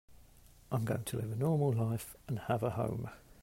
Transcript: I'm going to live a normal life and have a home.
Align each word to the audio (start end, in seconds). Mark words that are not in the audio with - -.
I'm 0.71 0.83
going 0.83 1.03
to 1.03 1.17
live 1.17 1.31
a 1.31 1.35
normal 1.35 1.71
life 1.73 2.15
and 2.27 2.39
have 2.39 2.63
a 2.63 2.71
home. 2.71 3.11